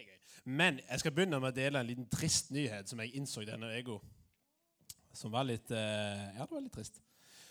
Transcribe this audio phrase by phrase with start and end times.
[0.00, 0.18] er gøy.
[0.50, 3.70] Men jeg skal begynne med å dele en liten trist nyhet som jeg innså denne
[3.76, 4.00] ego.
[5.16, 7.00] Som var litt eh, Ja, det var litt trist.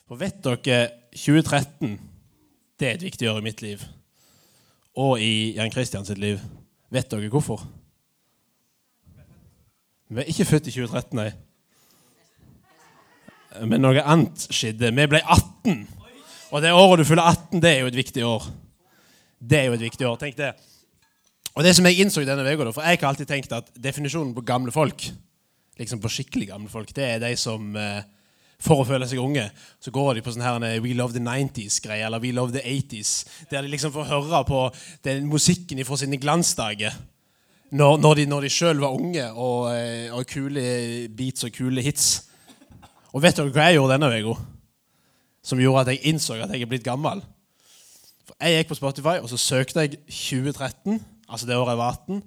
[0.10, 0.80] For vet dere
[1.14, 2.00] 2013
[2.80, 3.84] det er et viktig år i mitt liv.
[4.98, 6.40] Og i Jan Christian sitt liv.
[6.90, 7.66] Vet dere hvorfor?
[10.10, 11.30] Vi er ikke født i 2013, nei.
[13.68, 14.90] Men noe annet skjedde.
[14.96, 15.84] Vi ble 18.
[16.50, 18.48] Og det året du fyller 18, det er jo et viktig år.
[19.38, 20.18] Det er jo et viktig år.
[20.22, 20.54] Tenk det.
[21.58, 24.46] Og det som jeg innså denne uka, for jeg har alltid tenkt at definisjonen på
[24.46, 25.08] gamle folk,
[25.80, 28.04] liksom på skikkelig gamle folk, det er de som eh,
[28.60, 29.46] for å føle seg unge,
[29.80, 33.24] så går de på sånn her We Love the 90s-greie, eller We Love the 80s,
[33.52, 34.66] der de liksom får høre på
[35.08, 36.98] den musikken fra sine glansdager.
[37.70, 40.62] Når, når de, når de sjøl var unge og, eh, og kule
[41.16, 42.08] beats og kule hits.
[43.14, 44.34] Og vet dere hva jeg gjorde denne uka?
[45.46, 47.22] Som gjorde at jeg innså at jeg er blitt gammel.
[48.26, 50.98] For Jeg gikk på Spotify og så søkte jeg 2013,
[51.30, 52.24] altså det året jeg var 18.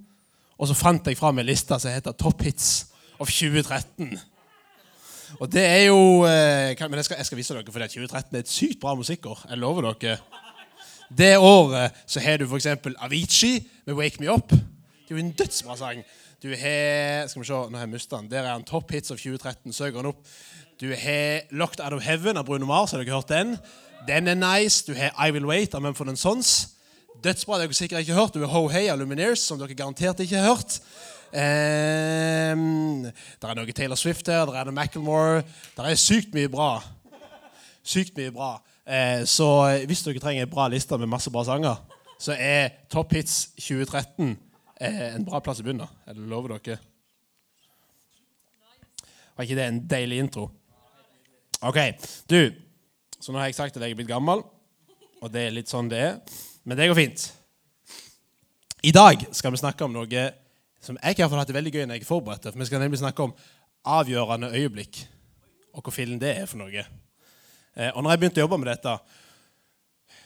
[0.59, 2.87] Og så fant jeg fram en liste som heter Top Hits
[3.19, 4.19] of 2013.
[5.41, 8.45] Og det er jo eh, Men jeg skal, jeg skal vise dere, for 2013 er
[8.45, 9.47] et sykt bra musikkår.
[9.51, 10.19] Jeg lover dere.
[11.19, 12.67] Det året så har du f.eks.
[12.99, 14.51] Avicii med 'Wake Me Up'.
[14.51, 16.03] Det er jo en dødsbra sang.
[16.43, 18.31] Du har Skal vi se, nå har jeg mista den.
[18.31, 19.73] Der er han Top Hits of 2013.
[19.73, 20.17] Søk den opp.
[20.81, 22.91] Du har 'Locked Out of Heaven' av Bruno Mars.
[22.91, 23.59] Har dere hørt den?
[24.09, 24.85] Den er nice.
[24.87, 26.69] Du har 'I Will Wait' av Mumford Sons.
[27.21, 27.59] Dødsbra.
[27.59, 28.35] Det har dere sikkert ikke hørt.
[28.35, 30.79] Det har Ho Hey av Lumineers, som dere garantert ikke har hørt.
[31.33, 35.39] Um, det er noe Taylor Swift her, det er noe Macclemore
[35.73, 36.75] Det er sykt mye bra.
[37.81, 38.51] Sykt mye bra.
[38.85, 39.49] Uh, så
[39.89, 41.81] hvis dere trenger en bra liste med masse bra sanger,
[42.21, 45.89] så er Top Hits 2013 uh, en bra plass å begynne.
[46.07, 46.81] Jeg lover dere.
[49.33, 50.51] Var ikke det en deilig intro?
[51.65, 51.79] OK.
[52.29, 52.53] Du,
[53.17, 54.45] så nå har jeg sagt at jeg er blitt gammel,
[55.23, 56.41] og det er litt sånn det er.
[56.65, 57.33] Men det går fint.
[58.83, 60.29] I dag skal vi snakke om noe
[60.83, 62.49] som jeg har hatt det veldig gøy når jeg er forberedt.
[62.51, 63.35] For vi skal nemlig snakke om
[63.87, 65.05] avgjørende øyeblikk,
[65.75, 66.85] og hvor fillen det er for noe.
[67.77, 68.97] Eh, og når jeg begynte å jobbe med dette,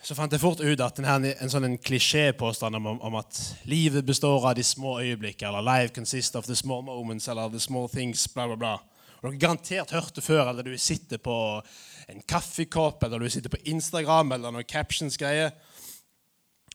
[0.06, 4.44] så fant jeg fort ut at denne, en sånn klisjépåstand om, om, at livet består
[4.50, 8.28] av de små øyeblikk, eller 'life consists of the small moments', eller 'the small things',
[8.32, 8.76] bla, bla, bla.
[9.20, 11.62] Dere har garantert hørt det før, eller du sitter på
[12.08, 15.50] en kaffekopp, eller du sitter på Instagram, eller noen captions-greier.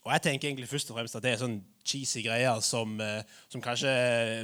[0.02, 3.22] Og jeg tenker egentlig først og fremst at det er sånn cheesy greier som, eh,
[3.54, 3.92] som kanskje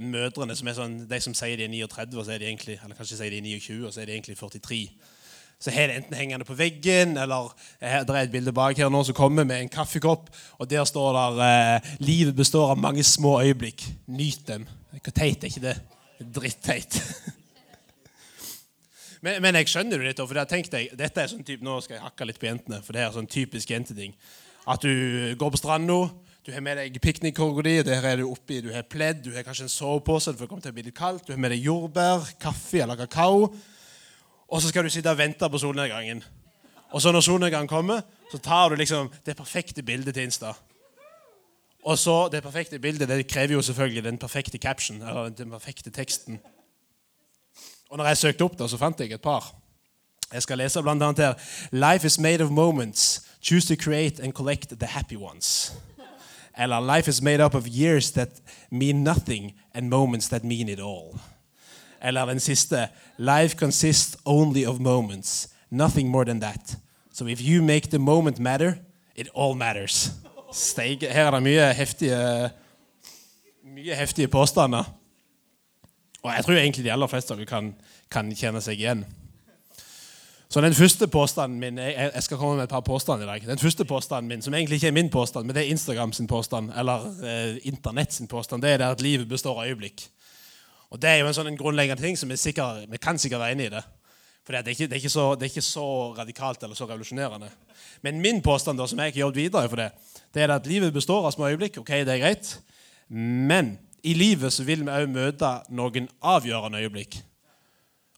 [0.05, 2.77] mødrene som er sånn, De som sier de er 39, og så er de egentlig,
[2.83, 4.89] eller kanskje sier de er 29, og så er de egentlig 43.
[5.59, 7.49] Så har det enten hengende på veggen, eller
[7.81, 10.29] her, det er et bilde bak her nå som kommer med en kaffekopp,
[10.59, 13.81] og der står der eh, 'Livet består av mange små øyeblikk.
[14.07, 14.67] Nyt dem'.
[14.91, 15.79] Hvor teit er ikke det?
[16.35, 17.01] Dritteit.
[19.23, 21.81] men, men, jeg skjønner det litt, for jeg tenkte jeg, dette er sånn typ, Nå
[21.81, 24.13] skal jeg hakke litt på jentene, for det er sånn typisk jenteting.
[24.67, 26.07] At du går på stranda,
[26.47, 29.43] du har med deg piknikkorga di, der er du oppi, du har pledd, du har
[29.43, 31.65] kanskje en sovepose, for det kommer til å bli litt kaldt, du har med deg
[31.65, 33.49] jordbær, kaffe eller kakao.
[34.47, 36.23] Og så skal du sitte og vente på solnedgangen.
[36.95, 40.53] Og så når solnedgangen kommer, så tar du liksom det perfekte bildet til Insta.
[41.83, 45.89] Og så Det perfekte bildet det krever jo selvfølgelig den perfekte caption, eller den perfekte
[45.91, 46.39] teksten.
[47.89, 49.55] Og når jeg søkte opp det, så fant jeg et par.
[50.33, 51.33] Jeg skal lese blant annet her.
[51.71, 53.26] Life is made of moments.
[53.47, 55.71] Choose to create and collect the happy ones.
[56.57, 60.79] Eller Life is made up of years that mean nothing and moments that mean it
[60.81, 61.15] all.
[62.01, 62.89] Eller den siste.
[63.17, 65.47] Life consists only of moments.
[65.71, 66.75] Nothing more than that.
[67.13, 68.79] So if you make the moment matter,
[69.15, 70.11] it all matters.
[70.51, 71.07] Steige.
[71.07, 72.49] Her er det mye heftige,
[73.63, 74.83] mye heftige påstander.
[76.23, 77.71] Og jeg tror egentlig de aller fleste av dere kan,
[78.11, 79.05] kan kjenne seg igjen.
[80.49, 83.47] Så den første påstanden min jeg, jeg, skal komme med et par påstander i dag.
[83.49, 86.27] Den første påstanden min, som egentlig ikke er min påstand, men det er Instagram sin
[86.27, 90.07] påstand, eller eh, Internett sin påstand, det er at livet består av øyeblikk.
[90.89, 93.73] Og Det er jo en sånn grunnleggende ting som vi, kan sikkert være enig i
[93.75, 93.83] det.
[94.47, 97.49] For det er, ikke, det, så, det er, ikke, så, radikalt eller så revolusjonerende.
[98.01, 99.89] Men min påstand, da, som jeg ikke har jobbet videre for det,
[100.31, 101.81] det er at livet består av små øyeblikk.
[101.81, 102.53] ok, det er greit.
[103.09, 103.75] Men
[104.07, 107.19] i livet så vil vi òg møte noen avgjørende øyeblikk.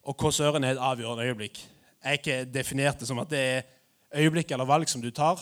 [0.06, 1.58] Og hva søren er et avgjørende øyeblikk?
[2.04, 3.62] Er ikke definert det som at det er
[4.16, 5.42] øyeblikk eller valg som du tar,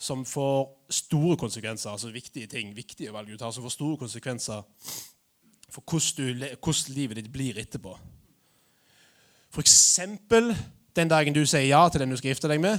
[0.00, 1.90] som får store konsekvenser.
[1.90, 4.62] Altså viktige ting, viktige valg du tar, som får store konsekvenser
[5.70, 7.92] for hvordan, livet ditt blir etterpå.
[9.50, 9.98] F.eks.
[10.96, 12.78] den dagen du sier ja til den du skal gifte deg med.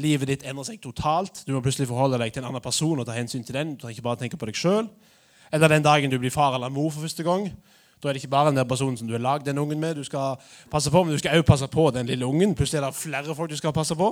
[0.00, 1.42] Livet ditt endrer seg totalt.
[1.46, 3.74] Du må plutselig forholde deg til en annen person og ta hensyn til den.
[3.74, 4.90] Du trenger ikke bare tenke på deg selv.
[5.52, 7.48] Eller den dagen du blir far eller mor for første gang.
[8.02, 9.94] Da er det ikke bare den der personen som du har lagd den ungen med,
[9.96, 10.36] du skal
[10.70, 12.54] passe på, men du skal også passe på den lille ungen.
[12.54, 14.10] Plutselig er det flere folk du skal passe på.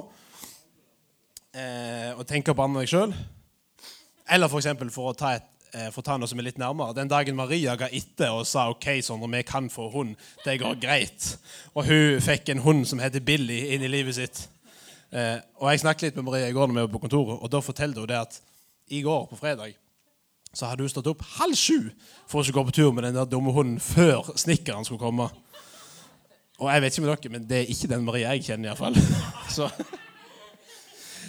[1.55, 3.13] Eh, og tenke på andre deg sjøl.
[4.33, 6.97] Eller for, eksempel, for å ta eh, for å ta noe som er litt nærmere.
[6.97, 10.17] Den dagen Maria ga etter og sa ok, Sondre, vi kan få hund,
[10.47, 11.29] det går greit.
[11.75, 14.47] Og hun fikk en hund som heter Billy, inn i livet sitt.
[15.13, 17.53] Eh, og Jeg snakket litt med Maria i går når vi var på kontoret, og
[17.53, 18.41] da fortalte hun det at
[18.91, 19.77] i går på fredag
[20.55, 21.91] så hadde hun stått opp halv sju
[22.31, 25.29] for å gå på tur med den der dumme hunden før snekkeren skulle komme.
[26.63, 28.99] Og jeg vet ikke med dere, men det er ikke den Marie jeg kjenner, iallfall.
[29.57, 29.69] Så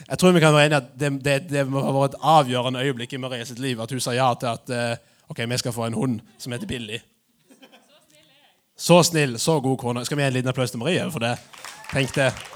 [0.06, 2.84] jeg tror vi kan være enige at det, det, det må ha vært et avgjørende
[2.86, 4.98] øyeblikk i Marie sitt liv at hun sa ja til at eh,
[5.34, 7.02] ok, vi skal få en hund som heter Billy.
[8.78, 10.06] Så snill, så god kone.
[10.06, 11.38] Skal vi gi en liten applaus til Marie for det?
[11.94, 12.55] Tenk det.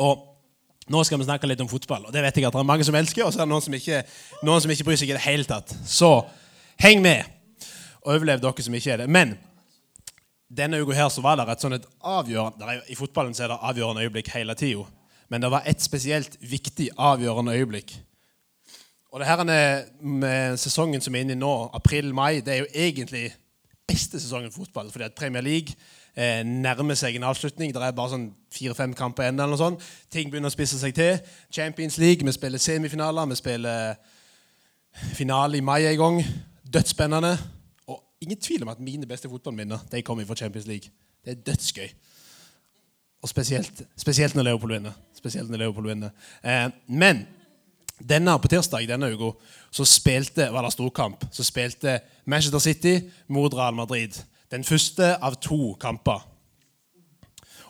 [0.00, 0.26] Og
[0.90, 2.86] nå skal vi snakke litt om fotball, og det vet jeg at det er mange
[2.86, 4.00] som elsker, og så er det noen som ikke,
[4.46, 5.74] noen som ikke bryr seg i det hele tatt.
[5.86, 6.08] Så
[6.82, 7.28] heng med,
[8.00, 9.08] og overlev dere som ikke er det.
[9.12, 9.36] Men
[10.50, 13.60] denne uka her så var det et sånn et avgjørende I fotballen så er det
[13.70, 14.86] avgjørende øyeblikk hele tida,
[15.30, 17.94] men det var et spesielt viktig avgjørende øyeblikk.
[19.10, 19.44] Og det her
[20.02, 23.28] med sesongen som er inne i nå, april-mai, det er jo egentlig
[23.90, 24.90] beste sesongen for fotball.
[24.90, 25.74] fordi at Premier League
[26.20, 27.72] eh, nærmer seg en avslutning.
[27.74, 29.40] Det er bare sånn fire-fem kamper igjen.
[29.40, 29.88] eller noe sånt.
[30.12, 31.18] Ting begynner å spisse seg til.
[31.52, 33.96] Champions League, vi spiller semifinaler, vi spiller
[35.16, 36.22] finale i mai en gang.
[36.72, 37.34] Dødsspennende.
[37.88, 40.92] Og ingen tvil om at mine beste fotballminner de kommer fra Champions League.
[41.24, 41.88] Det er dødsgøy.
[43.22, 44.92] Og spesielt, spesielt når Leopold vinner.
[45.16, 46.10] Spesielt når Leopold vinner.
[46.44, 47.26] Eh, men
[48.08, 49.34] denne på tirsdag denne uka
[49.70, 51.24] så spilte, var det storkamp.
[51.32, 54.16] Så spilte Manchester City mot Real Madrid.
[54.50, 56.26] Den første av to kamper.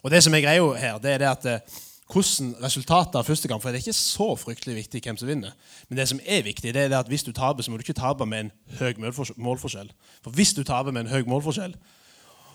[0.03, 1.79] Og det som er greia her, det er det at eh,
[2.11, 5.53] hvordan resultatet av første kamp For det er ikke så fryktelig viktig hvem som vinner.
[5.89, 8.01] Men det som er viktig, det er at hvis du taper, så må du ikke
[8.01, 9.91] tape med en høy målforskjell.
[10.25, 11.77] For hvis du taper med en høy målforskjell,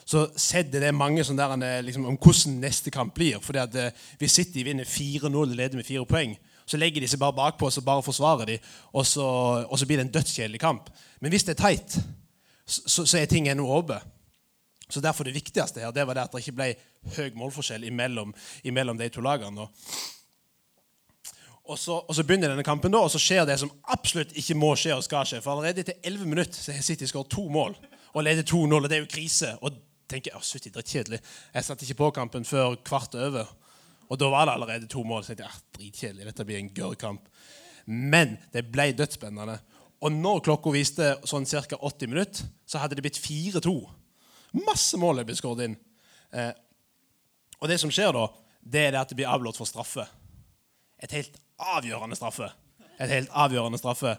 [0.05, 3.39] så setter det mange der, liksom, om hvordan neste kamp blir.
[3.41, 6.35] Fordi at eh, Hvis City vinner 4-0 og leder med fire poeng,
[6.65, 8.57] så legger de seg bare bakpå og så bare forsvarer de,
[8.93, 9.25] og så,
[9.69, 10.89] og så blir det en dødskjedelig kamp.
[11.21, 11.99] Men hvis det er tight,
[12.65, 14.14] så, så er ting ennå åpent.
[14.89, 16.67] Så derfor Det viktigste her, det var det at det ikke ble
[17.15, 18.33] høy målforskjell imellom,
[18.63, 19.67] imellom de to lagene.
[21.65, 24.57] Og så, og så, begynner denne kampen, da, og så skjer det som absolutt ikke
[24.57, 25.41] må skje og skal skje.
[25.41, 27.73] For allerede etter 11 minutter så har City skåret to mål
[28.13, 28.75] og leder 2-0.
[28.77, 29.55] og Det er jo krise.
[29.65, 29.79] Og
[30.09, 31.19] tenker jeg, det er kjedelig.
[31.53, 33.49] Jeg satte ikke på kampen før kvart over.
[34.09, 35.23] Og da var det allerede to mål.
[35.23, 37.25] Så jeg tenkte, ah, dritkjedelig, dette blir en gør kamp.
[37.85, 39.57] Men det ble dødsspennende.
[40.05, 41.79] Og når klokka viste sånn ca.
[41.81, 43.73] 80 minutter, så hadde det blitt 4-2.
[44.55, 45.77] Masse mål er blitt skåret inn.
[46.35, 46.51] Eh,
[47.59, 48.27] og det som skjer da,
[48.65, 50.05] det er det at det blir avblåst for straffe.
[51.03, 52.47] Et helt avgjørende straffe.
[52.99, 54.15] Et helt avgjørende straffe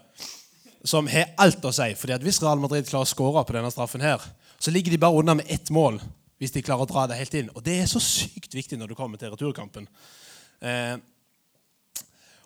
[0.87, 1.89] som har alt å si.
[1.97, 4.21] fordi at Hvis Real Madrid klarer å skåre på denne straffen, her,
[4.59, 5.99] så ligger de bare unna med ett mål.
[6.37, 7.49] Hvis de klarer å dra det helt inn.
[7.55, 9.87] Og det er så sykt viktig når du kommer til returkampen.
[10.61, 10.97] Eh,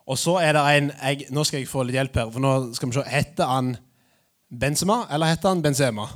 [0.08, 2.32] og så er det en jeg, Nå skal jeg få litt hjelp her.
[2.32, 3.78] for nå skal vi se, Heter han
[4.50, 6.08] Benzema, eller heter han Benzema?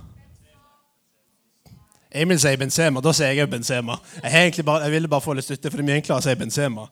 [2.15, 3.01] Emil sier Benzema.
[3.03, 3.97] Da sier jeg Benzema.
[4.23, 6.35] Jeg, bare, jeg, ville bare få litt støtte, for det er mye enklere å si
[6.39, 6.87] Benzema.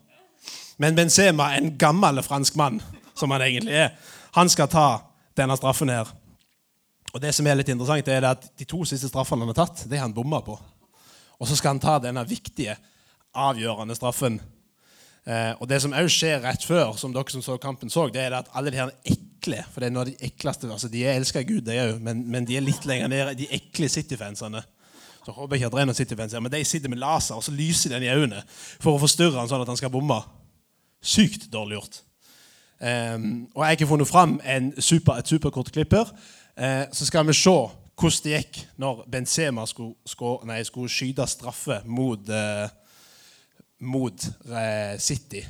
[0.81, 2.81] Men Benzema, en gammel fransk mann,
[3.15, 3.93] som han egentlig er,
[4.35, 4.87] han skal ta
[5.37, 6.09] denne straffen her.
[7.13, 9.85] Og det som er litt interessant, er at de to siste straffene han har tatt,
[9.89, 10.57] det har han bomma på.
[11.39, 12.75] Og så skal han ta denne viktige,
[13.37, 14.39] avgjørende straffen.
[15.23, 18.25] Eh, og det som òg skjer rett før, som dere som så kampen så, det
[18.25, 21.05] er at alle de her ekle For det er noe av de ekleste altså De
[21.07, 23.37] elsker Gud, de òg, men, men, de er litt lenger nede.
[23.39, 24.63] De ekle City-fansene.
[25.25, 27.37] Så håper jeg ikke at det er noen City-fans her, men de sitter med laser
[27.37, 30.19] og så lyser den i øynene for å forstyrre han sånn at han skal bomme.
[31.03, 32.01] Sykt dårlig gjort.
[32.83, 34.35] Um, og jeg har funnet fram
[34.79, 36.11] super, et superkort klipp her.
[36.59, 37.55] Uh, så skal vi se
[37.93, 42.67] hvordan det gikk når Benzema skulle, skulle, nei, skulle skyte straffe mot, uh,
[43.79, 45.45] mot uh, City.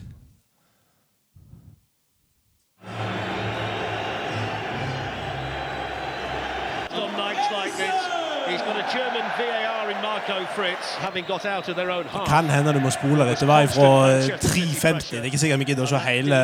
[12.13, 13.39] Det kan hende du må spole litt.
[13.39, 15.11] Det var fra 3.50.
[15.11, 16.39] Det er ikke sikkert vi gidder å se hele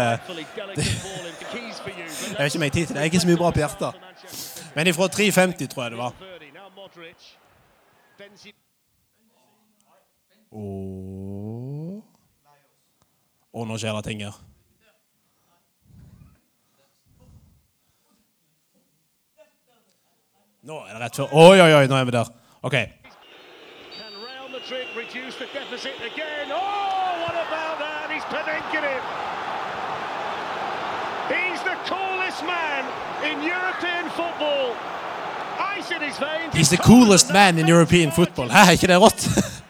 [2.30, 3.02] Jeg har ikke mer tid til det.
[3.02, 3.92] Jeg er ikke så mye bra på hjertet.
[4.76, 6.14] Men ifra 3,50 tror jeg det var.
[10.52, 12.04] Og
[13.54, 14.36] Og nå skjer det ting her.
[20.70, 22.28] Nå er det rett før Oi, oi, oi, nå er vi der.
[22.62, 22.76] OK.
[31.30, 32.86] He's the coolest man
[33.26, 34.76] in European football.
[36.54, 38.50] He's the coolest man in European football.
[38.52, 39.28] Hæ, er ikke det rått?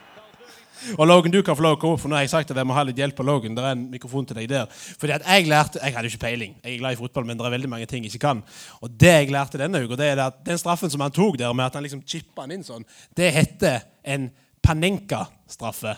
[0.96, 2.60] Og Logan, du kan få lov å komme opp, for nå har jeg sagt at
[2.60, 3.56] jeg må ha litt hjelp av Logan.
[3.56, 4.66] Det er en mikrofon til deg der.
[5.00, 6.54] Fordi at Jeg lærte, jeg hadde ikke peiling.
[6.64, 8.42] Jeg er glad i fotball, men det er veldig mange ting jeg ikke kan.
[8.80, 11.52] Og det jeg lærte denne uka, det er at den straffen som han tok der,
[11.52, 15.96] med at han liksom chippa den inn sånn, det heter en Panenka-straffe.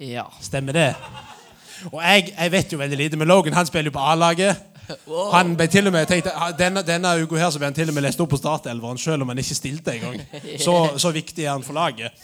[0.00, 0.24] Ja.
[0.40, 0.88] Stemmer det?
[1.92, 4.66] Og jeg, jeg vet jo veldig lite, men Logan han spiller jo på A-laget.
[5.32, 7.96] Han ble til og med, tenkte, Denne, denne uka her så ble han til og
[7.96, 10.20] med lest opp på startelveren selv om han ikke stilte engang.
[10.64, 12.16] Så, så viktig er han for laget.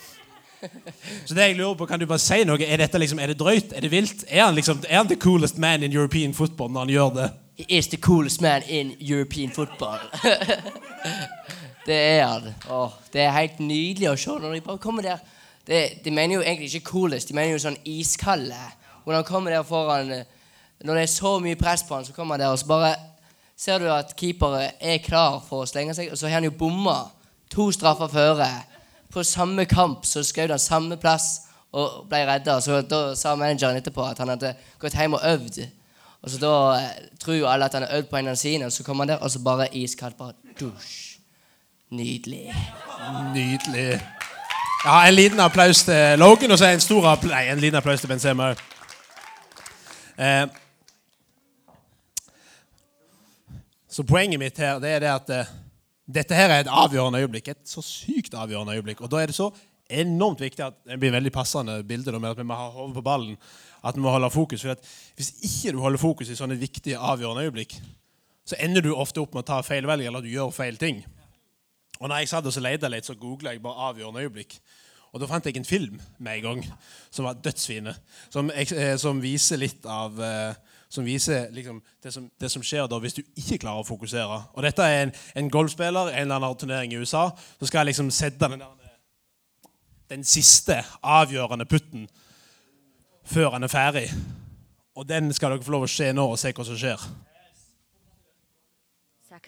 [1.27, 2.59] Så det jeg lurer på, Kan du bare si noe?
[2.65, 3.73] Er dette liksom, er det drøyt?
[3.77, 4.25] Er det vilt?
[4.29, 7.31] Er han liksom, er han the coolest man in European football når han gjør det?
[7.57, 9.99] He is the coolest man in European football.
[11.87, 12.55] det er han.
[12.71, 15.23] Åh, det er helt nydelig å se når de bare kommer der.
[15.67, 18.61] Det, de mener jo egentlig ikke coolest, de mener jo sånn iskalde.
[19.07, 20.25] Når han kommer der foran eh,
[20.85, 22.91] Når det er så mye press på han, så kommer han der og så bare
[23.57, 26.53] ser du at keepere er klar for å slenge seg, og så har han jo
[26.53, 26.99] bomma
[27.49, 28.49] to straffer føre.
[29.17, 32.59] På samme kamp så skjøt han samme plass og ble redda.
[32.61, 35.63] Så da sa manageren etterpå at han hadde gått hjem og øvd.
[36.21, 36.91] Og så da eh,
[37.23, 39.25] tror alle at han har øvd på en av sine, og så kommer han der,
[39.25, 40.19] og så bare iskaldt.
[40.21, 41.17] Bare dusj.
[41.91, 42.53] Nydelig.
[43.33, 44.01] Nydelig.
[44.85, 48.01] Ja, En liten applaus til Logan, og så en stor applaus, nei, en liten applaus
[48.01, 48.65] til Benzema òg.
[50.19, 50.47] Eh,
[53.89, 55.55] så poenget mitt her det er det at eh,
[56.07, 57.49] dette her er et avgjørende øyeblikk.
[57.49, 59.01] Et så sykt avgjørende øyeblikk.
[59.03, 59.51] Og da er det så
[59.91, 63.05] enormt viktig at det blir veldig passende bilde med at vi må ha hodet på
[63.07, 63.37] ballen.
[63.85, 64.63] At vi må holde fokus.
[64.63, 64.79] For
[65.19, 67.79] hvis ikke du holder fokus i sånne viktige, avgjørende øyeblikk,
[68.47, 71.03] så ender du ofte opp med å ta feil velg, eller du gjør feil ting.
[71.99, 74.61] Og når jeg satt og leita litt, så googla jeg bare 'avgjørende øyeblikk'.
[75.17, 76.59] Og da fant jeg en film med en gang
[77.09, 77.95] som var dødsfine.
[78.29, 80.55] Som, eh, som viser litt av eh,
[80.89, 84.37] Som viser liksom, det, som, det, som, skjer da hvis du ikke klarer å fokusere.
[84.55, 87.25] Og dette er en, en golfspiller en eller annen turnering i USA.
[87.59, 88.63] Så skal jeg liksom sette den,
[90.09, 92.07] den siste avgjørende putten
[93.27, 94.07] før han er ferdig.
[94.95, 97.03] Og den skal dere få lov å se nå og se hva som skjer.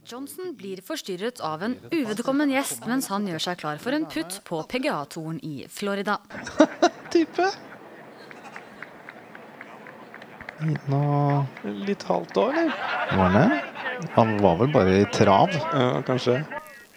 [0.07, 4.41] Johnson blir forstyrret av en uvedkommen gjest mens han gjør seg klar for en putt
[4.49, 6.19] på PGA-toren i Florida.
[7.15, 7.49] Type.
[10.91, 11.03] Nå
[11.87, 12.87] Litt halvt år, eller?
[13.15, 14.09] Var han det?
[14.15, 15.55] Han var vel bare i trav.
[15.55, 16.41] Ja, kanskje.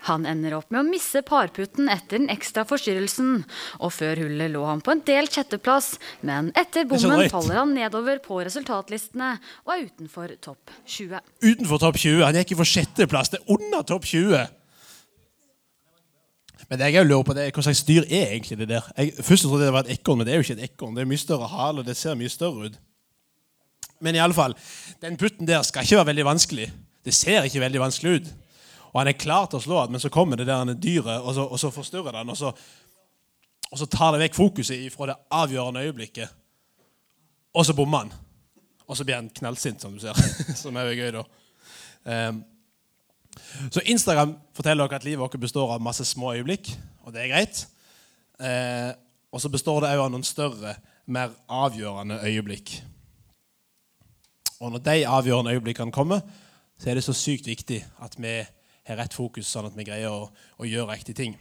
[0.08, 3.44] Han ender opp med å misse parputten etter den ekstra forstyrrelsen.
[3.86, 5.94] Og før hullet lå han på en delt sjetteplass,
[6.26, 9.36] men etter bommen faller han nedover på resultatlistene
[9.68, 11.22] og er utenfor topp 20.
[11.46, 12.26] Utenfor topp 20?
[12.26, 13.34] Han gikk for sjetteplass.
[13.34, 14.50] Det er under topp 20.
[16.72, 18.86] Men det jeg lurer på det er, hva slags dyr er egentlig det der?
[18.96, 20.94] Jeg først trodde jeg det var et ekorn, men det er jo ikke et ekorn.
[20.96, 22.78] Det er mye større hale, og det ser mye større ut.
[24.02, 24.56] Men i alle fall,
[25.04, 26.70] den putten der skal ikke være veldig vanskelig.
[27.06, 28.32] Det ser ikke veldig vanskelig ut.
[28.92, 31.46] Og han er klar til å slå men så kommer det der dyret, og så,
[31.48, 32.30] og så forstyrrer den.
[32.34, 32.52] Og så,
[33.72, 36.38] og så tar det vekk fokuset fra det avgjørende øyeblikket.
[37.56, 38.14] Og så bommer han.
[38.88, 40.18] Og så blir han knallsint, som du ser.
[40.64, 41.24] som er jo gøy, da.
[42.04, 42.44] Um,
[43.72, 46.74] så Instagram forteller dere at livet vårt består av masse små øyeblikk,
[47.06, 47.66] og det er greit.
[48.42, 48.92] Uh,
[49.32, 50.76] og så består det òg av noen større,
[51.12, 52.74] mer avgjørende øyeblikk.
[54.62, 56.20] Og når de avgjørende øyeblikkene kommer,
[56.80, 58.42] så er det så sykt viktig at vi
[58.94, 61.36] har rett fokus, sånn at vi greier å, å gjøre riktige ting.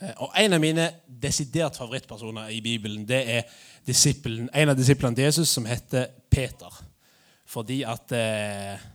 [0.00, 3.48] Eh, og En av mine desidert favorittpersoner i Bibelen det er
[3.88, 6.84] en av disiplene til Jesus som heter Peter.
[7.48, 8.86] Fordi at eh,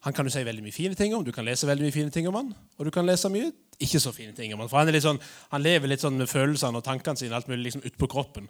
[0.00, 2.12] han kan du si veldig mye fine ting om, du kan lese veldig mye fine
[2.12, 4.68] ting om han, og du kan lese mye ikke så fine ting om han.
[4.68, 5.20] For han, sånn,
[5.52, 8.48] han lever litt sånn med følelsene og tankene sine alt mulig liksom utpå kroppen.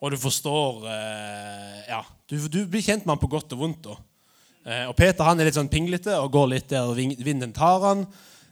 [0.00, 3.90] Og du forstår eh, Ja, du, du, blir kjent med han på godt og vondt.
[3.90, 3.98] da.
[4.66, 8.04] Eh, og Peter han er litt sånn pinglete og går litt der vinden tar han.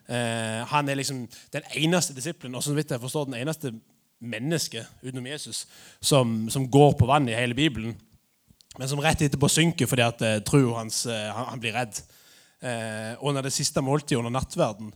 [0.08, 3.74] Eh, han er liksom den eneste disippelen og så vidt jeg forstår, den eneste
[4.18, 5.66] mennesket utenom Jesus
[6.00, 7.92] som, som, går på vann i hele Bibelen,
[8.78, 12.00] men som rett etterpå synker fordi at eh, troen hans han, blir redd.
[13.20, 14.88] Og under det siste måltidet under nattverden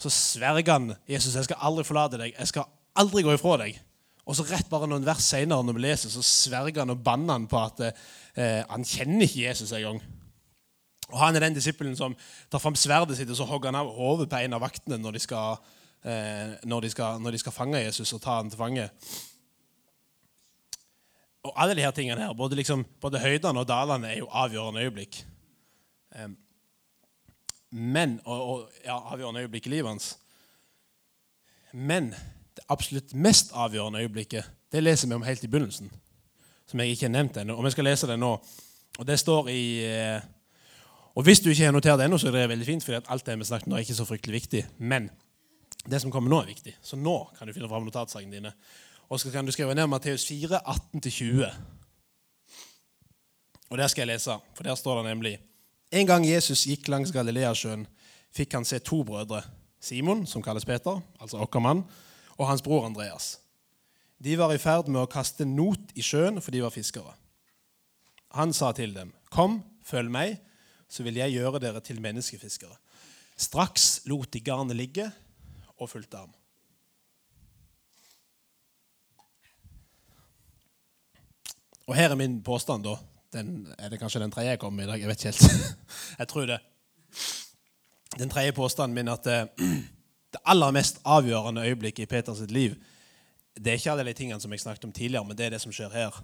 [0.00, 3.76] så sverger han Jesus jeg skal aldri forlate deg, jeg skal aldri gå ifra deg.
[4.24, 7.36] Og så rett bare noen vers senere når vi leser, så sverger han og banner
[7.36, 10.00] han på at eh, han kjenner ikke Jesus engang.
[11.10, 12.16] Og Han er den disippelen som
[12.50, 15.18] tar fram sverdet sitt og så hogger han av hodet på en av vaktene når
[15.18, 15.58] de, skal,
[16.04, 18.86] eh, når, de skal, når de skal fange Jesus og ta han til fange.
[21.42, 24.84] Og alle de her tingene her, både, liksom, både høydene og dalene, er jo avgjørende
[24.84, 25.22] øyeblikk.
[26.14, 26.30] Eh,
[27.70, 30.12] men, og, og ja, avgjørende øyeblikk i livet hans.
[31.72, 32.10] Men
[32.56, 35.90] det absolutt mest avgjørende øyeblikket det leser vi om helt i begynnelsen.
[36.66, 37.56] Som jeg ikke har nevnt ennå.
[37.58, 38.36] Og vi skal lese det nå.
[38.98, 40.22] Og det står i eh,
[41.14, 43.26] og Hvis du ikke har notert det ennå, så er det veldig fint, for alt
[43.26, 44.62] det vi snakket nå er ikke så fryktelig viktig.
[44.78, 45.10] Men
[45.90, 46.76] det som kommer nå, er viktig.
[46.82, 48.52] Så nå kan du finne fram notatsakene dine.
[49.10, 50.60] Og så kan du skrive ned Matteus 4,
[50.94, 51.50] 18-20.
[53.70, 55.38] Og der skal jeg lese, for der står det nemlig
[55.92, 57.86] En gang Jesus gikk langs Galileasjøen,
[58.30, 59.42] fikk han se to brødre.
[59.80, 61.84] Simon, som kalles Peter, altså vår
[62.38, 63.40] og hans bror Andreas.
[64.24, 67.14] De var i ferd med å kaste not i sjøen, for de var fiskere.
[68.36, 70.38] Han sa til dem, 'Kom, følg meg,
[70.90, 72.78] så vil jeg gjøre dere til menneskefiskere.'
[73.40, 75.06] Straks lot de garnet ligge
[75.78, 76.32] og fulgte ham.
[81.88, 82.98] Og her er min påstand, da.
[83.32, 85.00] Den, er det kanskje den tredje jeg kom med i dag?
[85.00, 85.78] Jeg vet ikke helt.
[86.20, 86.58] jeg tror det.
[88.18, 89.48] Den tredje påstanden min at det,
[90.36, 92.76] det aller mest avgjørende øyeblikket i Peters liv
[93.56, 95.60] det er ikke alle de tingene som jeg snakket om tidligere, men det er det
[95.60, 96.16] som skjer her.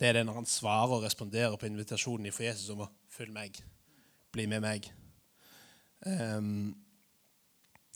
[0.00, 3.34] Det er det når han svarer og responderer på invitasjonen fra Jesus om å følge
[3.34, 3.58] meg.
[4.34, 4.88] Bli med meg.
[6.04, 6.74] Um,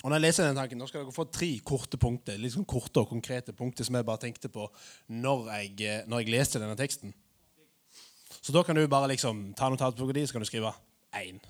[0.04, 3.02] og når jeg leser den tanken, Nå skal dere få tre korte punkter, liksom korte
[3.02, 4.68] og konkrete punkter som jeg bare tenkte på
[5.11, 7.14] når jeg, når jeg leste denne teksten.
[8.38, 10.71] Så da kan du bare liksom ta notatboka di så kan du skrive
[11.18, 11.40] én.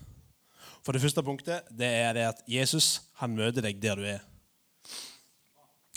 [0.82, 4.24] For det første punktet det er det at Jesus han møter deg der du er.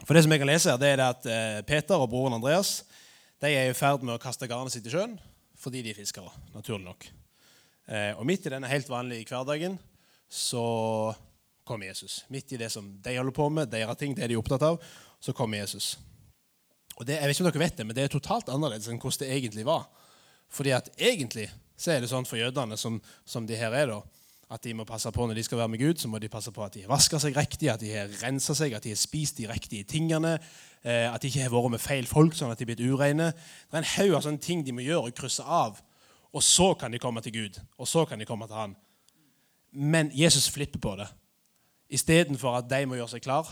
[0.03, 2.36] For det som jeg kan lese her, det er det at eh, Peter og broren
[2.36, 2.81] Andreas
[3.41, 5.15] de er i ferd med å kaste garnet sitt i sjøen
[5.62, 6.33] fordi de er fiskere.
[6.53, 7.21] naturlig nok.
[7.91, 9.75] Eh, og midt i denne helt vanlige hverdagen
[10.31, 10.63] så
[11.67, 12.21] kommer Jesus.
[12.31, 14.79] Midt i det som de holder på med, deres ting, det de er opptatt av,
[15.19, 15.98] så kommer Jesus.
[16.95, 19.01] Og det, jeg vet ikke om dere vet det, men det er totalt annerledes enn
[19.01, 19.89] hvordan det egentlig var.
[20.51, 24.00] Fordi at egentlig så er det sånn for jødene som, som de her er, da,
[24.51, 26.51] at de må passe på når de skal være med Gud, så må de passe
[26.53, 29.39] på at de vaska seg riktig, at de har rensa seg, at de har spist
[29.39, 30.36] de riktige tingene,
[30.83, 33.31] eh, at de ikke har vært med feil folk, sånn at de er blitt ureine.
[33.31, 35.79] Det er en haug av sånne ting de må gjøre og krysse av.
[36.34, 38.76] Og så kan de komme til Gud, og så kan de komme til Han.
[39.72, 41.08] Men Jesus flipper på det.
[41.90, 43.50] Istedenfor at de må gjøre seg klar,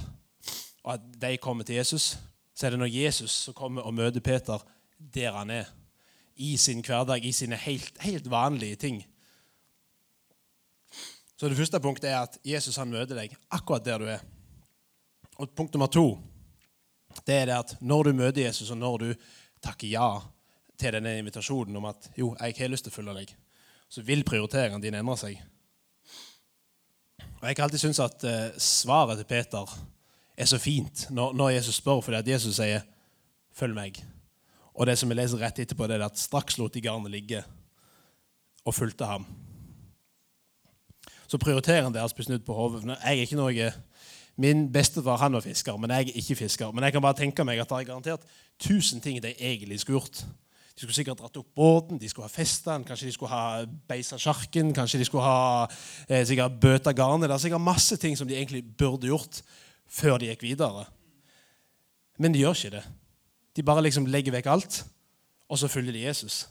[0.83, 2.17] og at de kommer til Jesus,
[2.55, 4.63] så er det når Jesus som kommer og møter Peter
[4.99, 5.67] der han er
[6.35, 9.03] i sin hverdag, i sine helt, helt vanlige ting.
[11.37, 14.19] Så Det første punktet er at Jesus han møter deg akkurat der du er.
[15.39, 16.19] Og Punkt nummer to
[17.25, 19.13] det er det at når du møter Jesus, og når du
[19.63, 20.19] takker ja
[20.79, 23.33] til denne invitasjonen om at jo, jeg har lyst til å følge deg,
[23.89, 25.41] så vil prioriteringene dine endre seg.
[27.39, 29.75] Og Jeg har alltid syntes at uh, svaret til Peter
[30.37, 32.81] er så fint når, når Jesus spør, fordi at Jesus sier
[33.55, 34.03] 'følg meg'.
[34.73, 37.43] Og det som vi leser rett etterpå, det er at straks lot de garnet ligge
[38.65, 39.25] og fulgte ham.
[41.27, 42.85] Så prioriteringen deres blir snudd på hodet.
[42.87, 43.71] Jeg er ikke noe
[44.39, 46.71] Min bestefar han var fisker, men jeg er ikke fisker.
[46.71, 48.21] Men jeg kan bare tenke meg at det er garantert
[48.59, 50.25] tusen ting de egentlig skulle gjort.
[50.79, 53.65] De skulle sikkert dratt opp båten, de skulle ha festa den, kanskje de skulle ha
[53.89, 55.65] beisa sjarken, kanskje de skulle ha
[56.07, 57.27] eh, sikkert bøta garnet.
[57.27, 59.41] Det er sikkert masse ting som de egentlig burde gjort
[59.91, 60.85] før de gikk videre.
[62.15, 62.83] Men de gjør ikke det.
[63.59, 64.77] De bare liksom legger vekk alt,
[65.51, 66.45] og så følger de Jesus.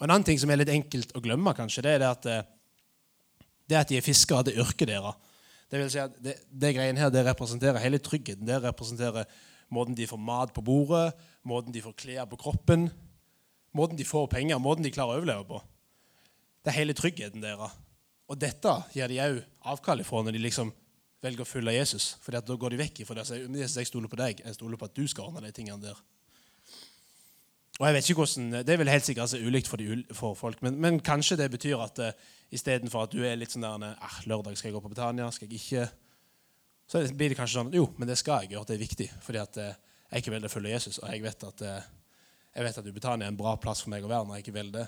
[0.00, 2.26] Og En annen ting som er litt enkelt å glemme, kanskje, det er det at,
[2.26, 5.36] eh, det at de er fiskere, det yrket deres.
[5.70, 8.42] Det vil si at det, det greien her, det representerer hele tryggheten.
[8.42, 9.30] Det representerer
[9.70, 11.14] måten de får mat på bordet,
[11.46, 12.88] måten de får klær på kroppen,
[13.76, 15.60] måten de får penger, måten de klarer å overleve på.
[16.60, 17.76] Det er hele tryggheten deres.
[18.30, 19.40] Og dette gir de òg
[19.72, 20.70] avkall ifra når de liksom
[21.24, 22.14] velger å følge Jesus.
[22.22, 23.26] For da går de vekk ifra det.
[23.26, 24.42] Jesus, jeg stoler på deg.
[24.44, 25.98] Jeg stoler på at du skal ordne de tingene der.
[27.80, 30.34] Og jeg vet ikke hvordan, Det er vel helt sikkert altså, ulikt for, de, for,
[30.36, 32.10] folk, men, men, kanskje det betyr at uh,
[32.52, 35.30] istedenfor at du er litt sånn der ah, 'Lørdag skal jeg gå på Betania.
[35.32, 35.88] Skal jeg ikke?'
[36.90, 38.66] Så blir det kanskje sånn Jo, men det skal jeg gjøre.
[38.68, 39.08] Det er viktig.
[39.24, 39.72] Fordi at uh,
[40.10, 41.99] jeg ikke velger å følge Jesus, og jeg vet at, uh,
[42.60, 44.58] jeg vet at Betania er en bra plass for meg å være når jeg ikke
[44.58, 44.84] vil det.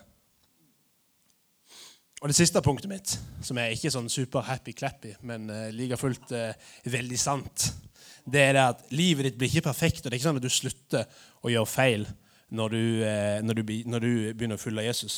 [2.20, 6.34] Og det siste punktet mitt, som er ikke sånn super happy-clappy, men uh, like fullt
[6.36, 6.52] uh,
[6.92, 7.70] veldig sant,
[8.28, 10.04] det er det at livet ditt blir ikke perfekt.
[10.04, 12.06] og Det er ikke sånn at du slutter å gjøre feil
[12.52, 15.16] når du, uh, når du, når du begynner å følge Jesus.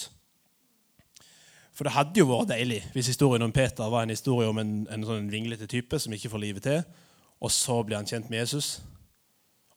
[1.74, 4.74] For det hadde jo vært deilig hvis historien om Peter var en historie om en,
[4.94, 6.84] en sånn vinglete type som ikke får livet til,
[7.42, 8.76] og så blir han kjent med Jesus.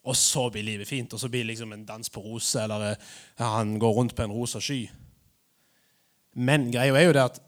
[0.08, 2.94] Og så blir livet fint, og så blir det liksom en dans på rose, eller
[2.94, 4.86] ja, han går rundt på en rosa sky.
[6.38, 7.42] Men greia er jo det at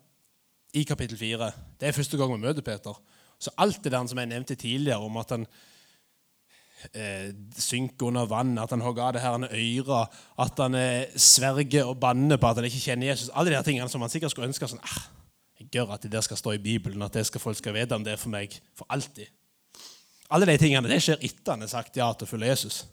[0.73, 2.97] i kapittel 4 Det er første gang vi møter Peter.
[3.39, 5.45] Så alt det der som jeg nevnte tidligere, om at han
[6.93, 10.01] eh, synker under vann, at han hogger av det her han øyre,
[10.39, 13.63] at han eh, sverger og banner på at han ikke kjenner Jesus Alle de her
[13.63, 15.07] tingene som han sikkert skulle ønske sånn, ah,
[15.59, 17.95] jeg gjør at det der skal stå i Bibelen, at det skal folk skal vite
[17.95, 19.31] om det er for meg for alltid.
[20.29, 22.83] Alle de tingene det skjer etter han har sagt ja til å følge Jesus.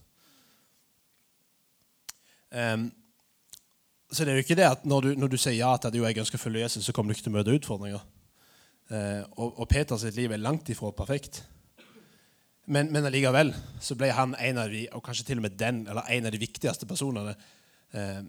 [2.49, 2.89] Um,
[4.09, 5.99] så det er jo ikke det at når du, når du sier ja til at
[5.99, 8.07] jo, jeg ønsker å følge Jesus, så kommer du ikke til å møte utfordringer.
[8.89, 11.43] Uh, og, og Peters liv er langt ifra perfekt.
[12.73, 15.85] Men, men allikevel så ble han en av de, og kanskje til og med den,
[15.91, 18.23] eller en av de viktigste personene uh,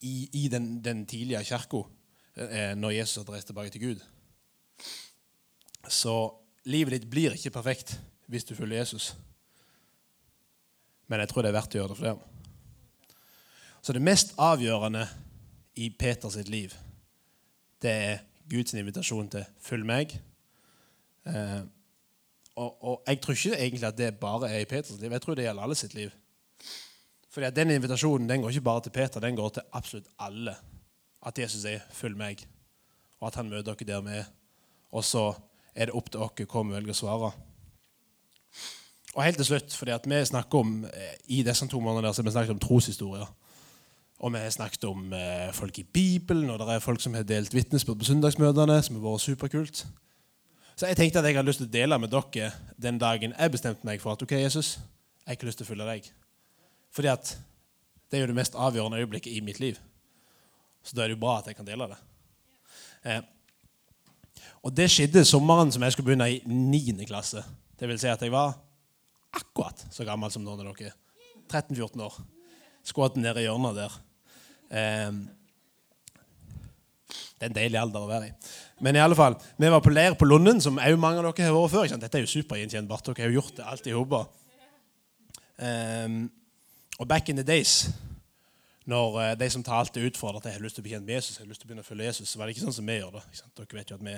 [0.00, 4.04] i, i den, den, tidlige kirka uh, når Jesus hadde reist tilbake til Gud.
[5.92, 6.16] Så
[6.66, 9.16] livet ditt blir ikke perfekt hvis du følger Jesus.
[11.06, 12.16] Men jeg tror det er verdt å gjøre det for det.
[13.82, 15.04] Så det mest avgjørende
[15.78, 16.74] i Peters liv,
[17.82, 18.18] det er
[18.50, 20.18] Guds invitasjon til 'følg meg'.
[21.26, 21.62] Eh,
[22.56, 25.12] og, og, jeg tror ikke egentlig at det bare er i Peters liv.
[25.12, 26.10] Jeg tror det gjelder alle sitt liv.
[27.30, 30.56] Fordi at Den invitasjonen den går ikke bare til Peter, den går til absolutt alle.
[31.26, 32.46] At Jesus sier 'følg meg',
[33.20, 34.24] og at han møter dere der vi er.
[34.92, 35.34] Og så
[35.74, 37.32] er det opp til dere hva vi velger å svare.
[39.16, 42.20] Og helt til slutt, fordi at vi snakker om eh, i disse to månedene så
[42.20, 43.28] har vi snakket om troshistorier.
[44.18, 47.24] Og vi har snakket om eh, folk i Bibelen, og det er folk som har
[47.24, 49.86] delt vitnesbyrd på søndagsmøtene, som har vært superkult.
[50.76, 53.52] Så jeg tenkte at jeg hadde lyst til å dele med dere den dagen jeg
[53.52, 56.10] bestemte meg for at ok, Jesus, jeg har ikke lyst til å følge deg.
[56.92, 57.32] Fordi at
[58.10, 59.80] det er jo det mest avgjørende øyeblikket i mitt liv.
[60.84, 61.98] Så da er det jo bra at jeg kan dele det.
[63.08, 63.24] Eh,
[64.60, 67.08] og det skjedde sommeren som jeg skulle begynne i 9.
[67.08, 67.40] klasse.
[67.80, 68.52] Det vil si at jeg var
[69.36, 70.94] akkurat så gammel som noen av dere.
[71.46, 72.20] 13-14 år.
[72.86, 73.98] Skvatt nede i hjørnet der.
[74.70, 75.20] Um,
[77.36, 78.32] det er en deilig alder å være i.
[78.82, 81.50] Men i alle fall, vi var på leir på Lunden, som òg mange av dere
[81.50, 81.94] har vært før.
[82.00, 83.04] Dette er jo supergjenkjennbart.
[83.10, 84.16] Dere har jo gjort det alt i hop.
[85.56, 86.18] Um,
[86.96, 87.90] og back in the days,
[88.88, 91.18] når uh, de som talte utfordret at jeg har lyst til å bli kjent med
[91.18, 92.78] Jesus, jeg har lyst til å begynne å følge Jesus, så var det ikke sånn
[92.78, 93.24] som vi gjør det.
[93.60, 94.16] Dere vet jo at vi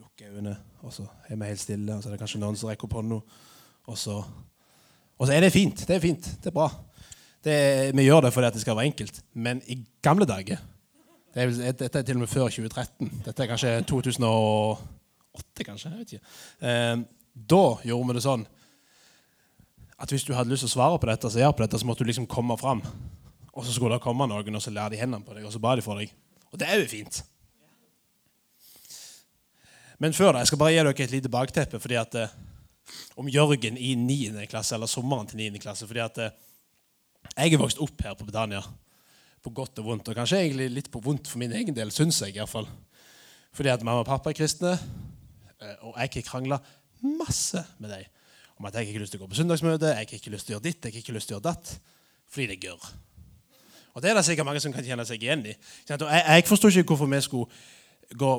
[0.00, 2.70] lukker øynene, og så er vi helt stille, og så er det kanskje noen som
[2.70, 3.20] rekker opp hånda,
[3.90, 4.20] og så,
[5.18, 5.82] og så er det fint.
[5.86, 6.30] Det er fint.
[6.40, 6.68] Det er bra.
[7.44, 7.56] Det,
[7.96, 9.22] vi gjør det fordi det skal være enkelt.
[9.34, 10.60] Men i gamle dager
[11.34, 13.10] det er, dette er til og med før 2013.
[13.26, 15.90] Dette er kanskje 2008, kanskje.
[15.90, 16.32] jeg vet ikke.
[16.66, 16.96] Eh,
[17.50, 18.46] da gjorde vi det sånn
[20.00, 22.02] at hvis du hadde lyst til å svare på dette, så, på dette, så måtte
[22.02, 22.80] du liksom komme fram.
[23.52, 25.60] Og så skulle det komme noen, og så lære de hendene på deg, og så
[25.62, 26.12] ba de for deg.
[26.50, 27.20] Og det er jo fint.
[30.00, 32.32] Men før det, jeg skal bare gi dere et lite bakteppe fordi at, eh,
[33.20, 34.46] om Jørgen i 9.
[34.50, 35.58] klasse, eller sommeren til 9.
[35.62, 35.86] klasse.
[35.86, 36.30] fordi at eh,
[37.36, 38.62] jeg er vokst opp her på Betania
[39.42, 40.08] på godt og vondt.
[40.08, 42.68] Og kanskje egentlig litt på vondt for min egen del, syns jeg i hvert fall.
[43.56, 44.76] Fordi at mamma og pappa er kristne,
[45.60, 46.60] eh, og jeg har krangla
[47.00, 48.08] masse med dem
[48.60, 50.46] om at jeg ikke har lyst til å gå på søndagsmøte, jeg har ikke lyst
[50.46, 51.70] til å gjøre ditt, jeg har ikke lyst til å gjøre datt.
[52.30, 52.90] Fordi det gjør.
[53.96, 55.54] Og det er det sikkert mange som kan kjenne seg igjen i.
[55.88, 57.48] Jeg, jeg ikke hvorfor vi skulle
[58.18, 58.30] gå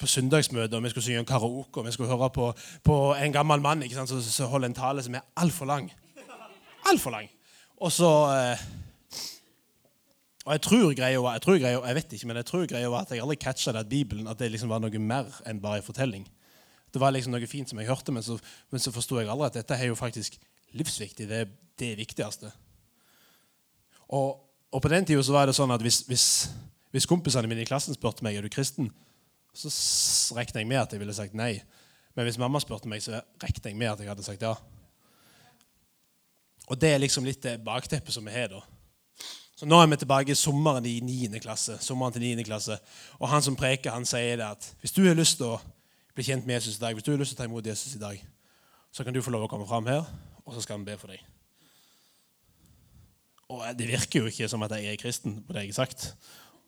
[0.00, 2.52] på søndagsmøte og vi skulle synge karaoke og vi skulle høre på,
[2.84, 5.90] på en gammel mann som holder en tale som er altfor lang.
[6.90, 7.28] Altfor lang.
[7.80, 8.64] Og så eh,
[10.50, 12.88] og jeg tror greia var, jeg, tror greia, jeg vet ikke, men jeg tror greia
[12.90, 15.60] var at jeg aldri catcha det at Bibelen at det liksom var noe mer enn
[15.60, 16.24] bare en fortelling.
[16.90, 18.38] Det var liksom noe fint som jeg hørte, men så,
[18.72, 20.38] men så forsto jeg aldri at dette er jo faktisk
[20.74, 21.28] livsviktig.
[21.28, 22.50] Det er det viktigste.
[24.08, 24.40] Og,
[24.72, 26.26] og på den tida var det sånn at hvis, hvis,
[26.90, 28.90] hvis, kompisene mine i klassen spurte meg er du kristen,
[29.54, 29.70] så
[30.36, 31.54] regnet jeg med at jeg ville sagt nei.
[32.14, 34.54] Men hvis mamma spurte meg, så regnet jeg med at jeg hadde sagt ja.
[36.70, 38.52] Og det er liksom litt det bakteppet som vi har.
[38.52, 38.60] da.
[39.58, 41.40] Så Nå er vi tilbake i sommeren i 9.
[41.42, 41.78] klasse.
[41.82, 42.44] sommeren til 9.
[42.46, 42.78] klasse.
[43.18, 45.58] Og han som preker, han sier det at hvis du har lyst til å
[46.14, 47.96] bli kjent med Jesus i dag, hvis du har lyst til å ta imot Jesus
[47.98, 48.22] i dag,
[48.92, 50.06] så kan du få lov å komme fram her,
[50.46, 51.20] og så skal han be for deg.
[53.50, 56.14] Og Det virker jo ikke som at jeg er kristen, på det jeg har sagt.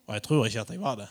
[0.07, 1.09] Og jeg tror ikke at jeg var det.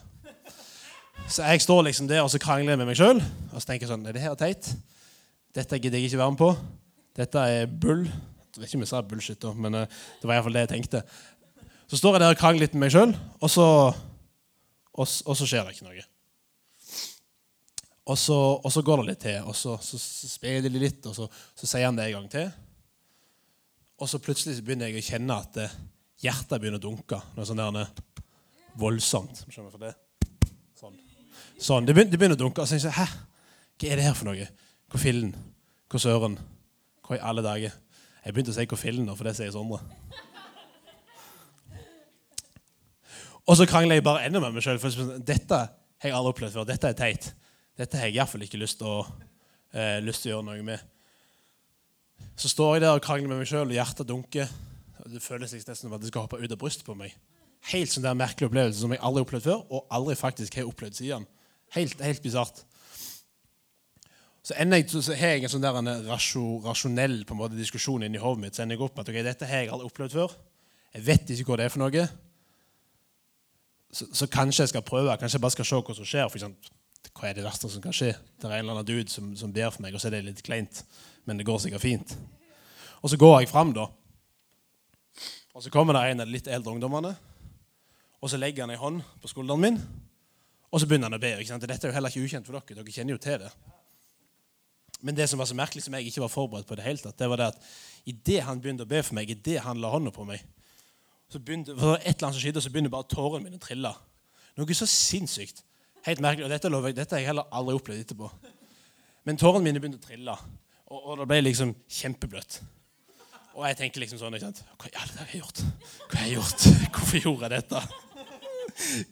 [1.29, 3.87] Så jeg står liksom der og så krangler jeg med meg sjøl og så tenker
[3.87, 4.69] jeg sånn Er det her teit?
[5.53, 6.49] Dette gidder jeg ikke være med på.
[7.17, 8.07] Dette er bull.
[8.07, 10.71] Jeg vet ikke om jeg sa bullshit, da, men eh, det var iallfall det jeg
[10.75, 11.03] tenkte.
[11.89, 15.67] Så står jeg der og krangler litt med meg sjøl, og, og, og, så skjer
[15.69, 16.05] det ikke noe.
[18.13, 21.17] Og så, og så går det litt til, og så, så, spiller de litt, og
[21.17, 21.29] så,
[21.61, 22.49] sier han det en gang til.
[24.01, 25.77] Og så plutselig begynner jeg å kjenne at eh,
[26.25, 27.21] hjertet begynner å dunke.
[27.37, 28.25] Noe sånn der eh,
[28.81, 29.45] voldsomt.
[29.49, 29.93] Skjønner for det?
[31.63, 31.87] Sånn.
[31.87, 31.87] sånn.
[31.87, 32.63] Det, begynner, å dunke.
[32.63, 33.07] Og så tenker jeg, Hæ?
[33.79, 34.49] Hva er det her for noe?
[34.91, 35.33] Hvor fillen?
[35.91, 36.37] Hvor søren?
[37.07, 37.75] Hvor i alle dager?
[38.23, 39.81] Jeg begynte å si hvor fillen, for det sier Sondre.
[43.51, 44.79] Og så krangler jeg bare enda med meg sjøl.
[44.79, 46.69] Sånn, dette har jeg aldri opplevd før.
[46.69, 47.33] Dette er teit.
[47.79, 49.07] Dette har jeg iallfall ikke lyst til, å,
[49.75, 50.83] eh, lyst til å gjøre noe med.
[52.39, 54.51] Så står jeg der og krangler med meg sjøl, og hjertet dunker.
[55.11, 57.15] Det føles nesten som at det skal hoppe ut av brystet på meg.
[57.73, 60.71] Helt sånn der merkelig opplevelse som jeg aldri har opplevd før, og aldri faktisk har
[60.71, 61.27] opplevd siden.
[61.77, 62.65] Helt, helt bisart.
[64.43, 68.21] Så, jeg, så har jeg en sånn der en rasjonell på en måte, diskusjon inni
[68.21, 68.57] hodet mitt.
[68.57, 70.35] Så ender jeg opp med at okay, dette har jeg aldri opplevd før.
[70.93, 72.07] Jeg vet ikke hva det er for noe
[73.93, 75.17] så, så, kanskje jeg skal prøve.
[75.21, 76.29] Kanskje jeg bare skal se hva som skjer.
[76.33, 76.77] For eksempel,
[77.13, 78.15] hva er det verste som kan skje?
[78.41, 80.23] Det er en eller annen dude som, som ber for meg, og så er det
[80.31, 80.83] litt kleint.
[81.29, 82.15] Men det går sikkert fint.
[83.03, 83.89] Og så går jeg fram, da.
[85.53, 87.13] Og så kommer det en av de litt eldre ungdommene.
[88.23, 89.79] Og så legger han ei hånd på skulderen min,
[90.73, 91.35] og så begynner han å be.
[91.37, 91.65] ikke sant?
[91.69, 92.79] Dette er jo heller ikke ukjent for dere.
[92.81, 93.51] Dere kjenner jo til det.
[95.03, 97.19] Men det som var så merkelig, som jeg ikke var forberedt på, det hele tatt,
[97.19, 97.65] det var det at
[98.09, 100.45] idet han begynte å be for meg, idet han la hånda på meg,
[101.33, 103.93] så begynte, for et eller annet som skjedde, så begynte bare tårene mine å trille.
[104.61, 105.65] Noe så sinnssykt.
[106.07, 106.47] Helt merkelig.
[106.47, 108.31] Og dette, har jeg heller aldri opplevd etterpå.
[109.27, 110.37] Men tårene mine begynte å trille,
[110.89, 112.61] og, og det ble liksom kjempebløtt.
[113.53, 114.63] Og jeg tenker liksom sånn ikke sant?
[114.81, 115.63] Hva i all verden har jeg gjort?
[116.07, 116.67] Hva har jeg gjort?
[116.97, 118.12] Hvorfor gjorde jeg dette?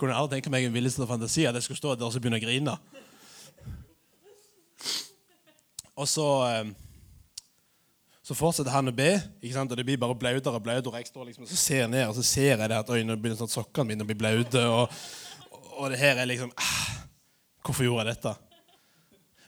[0.00, 2.44] Kunne aldri tenke meg en villeste fantasi at jeg skulle stå der og begynne å
[2.44, 2.76] grine.
[6.00, 6.70] Og så eh,
[8.30, 9.08] så fortsetter han å be,
[9.42, 9.72] ikke sant?
[9.74, 11.00] og det blir bare blaudere og blaudere.
[11.02, 13.16] Jeg står liksom og så ser jeg ned, og så ser jeg det at øynene
[13.18, 14.62] begynner sånn sokkene mine blir bli blaute.
[14.70, 15.00] Og,
[15.72, 16.84] og, det her er liksom ah,
[17.66, 18.36] Hvorfor gjorde jeg dette?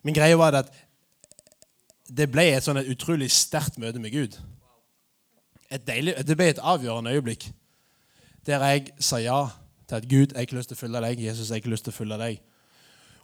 [0.02, 0.80] Min greie var det at
[2.10, 4.34] det ble et sånn et utrolig sterkt møte med Gud.
[5.70, 7.52] Et deilig, det ble et avgjørende øyeblikk
[8.42, 9.44] der jeg sa ja
[9.92, 11.22] til at Gud, jeg har ikke lyst til å følge deg.
[11.28, 12.42] Jesus, jeg har ikke lyst til å følge deg.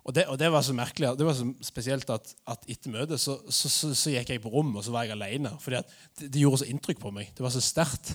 [0.09, 3.21] Og det, og det, var så merkelig, det var så spesielt at, at etter møtet
[3.21, 5.53] så, så, så, så, gikk jeg på rommet og så var jeg alene.
[5.61, 5.83] For det,
[6.23, 7.35] det, gjorde så inntrykk på meg.
[7.37, 8.15] Det var så sterkt.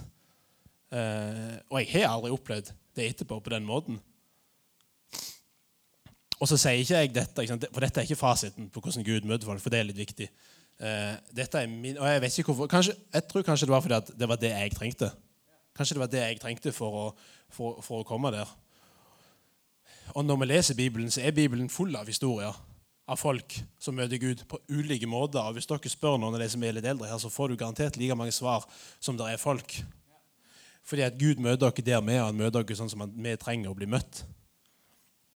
[0.94, 4.00] Eh, og jeg har aldri opplevd det etterpå på den måten.
[6.42, 9.30] Og så sier ikke jeg dette, ikke for dette er ikke fasiten på hvordan Gud
[9.30, 9.62] møter folk.
[9.63, 10.28] for det er litt viktig.
[10.82, 13.86] Eh, dette er min, og Jeg vet ikke hvorfor, kanskje, jeg tror kanskje det var
[13.86, 15.12] fordi det var det jeg trengte.
[15.73, 17.05] Kanskje det var det jeg trengte for å,
[17.49, 18.49] for, for å komme der.
[20.13, 22.53] Og når vi leser Bibelen, så er Bibelen full av historier
[23.09, 25.41] av folk som møter Gud på ulike måter.
[25.43, 27.59] Og Hvis dere spør noen av de som er litt eldre her, så får du
[27.59, 28.67] garantert like mange svar
[28.99, 29.75] som det er folk.
[30.83, 33.71] Fordi at Gud møter dere der vi er, han møter dere sånn som vi trenger
[33.71, 34.23] å bli møtt.